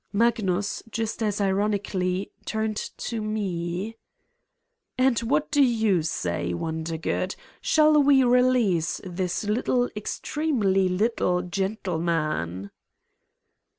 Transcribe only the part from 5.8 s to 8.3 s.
say, Wondergood I Shall we